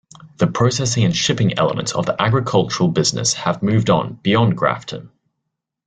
The 0.37 0.47
processing 0.47 1.03
and 1.03 1.15
shipping 1.15 1.59
elements 1.59 1.91
of 1.91 2.07
the 2.07 2.19
agricultural 2.19 2.89
business 2.89 3.35
have 3.35 3.61
moved 3.61 3.91
on 3.91 4.13
beyond 4.23 4.57
Grafton. 4.57 5.11